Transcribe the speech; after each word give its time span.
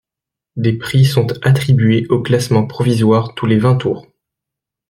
Des 0.55 0.73
prix 0.79 1.05
sont 1.05 1.27
attribués 1.45 2.07
aux 2.09 2.23
classements 2.23 2.65
provisoires 2.65 3.35
tous 3.35 3.45
les 3.45 3.59
vingt 3.59 3.75
tours. 3.77 4.07